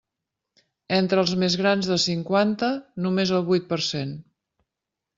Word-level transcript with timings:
Entre 0.97 1.23
els 1.25 1.33
més 1.43 1.59
grans 1.61 1.91
de 1.91 1.99
cinquanta, 2.05 2.73
només 3.07 3.37
el 3.41 3.47
vuit 3.53 3.73
per 3.75 3.83
cent. 3.93 4.21